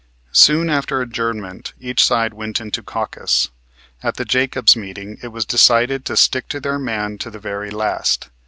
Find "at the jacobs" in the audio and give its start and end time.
4.01-4.75